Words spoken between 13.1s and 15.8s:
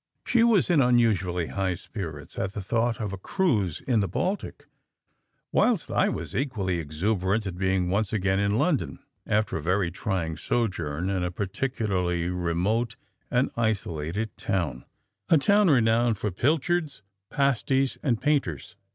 and isolated town a town